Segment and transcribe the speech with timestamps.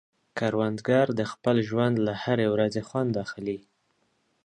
[0.37, 3.57] کروندګر د خپل ژوند له هرې ورځې خوند اخلي